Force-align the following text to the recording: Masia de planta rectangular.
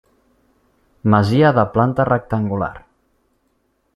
Masia 1.15 1.51
de 1.59 1.67
planta 1.77 2.07
rectangular. 2.11 2.73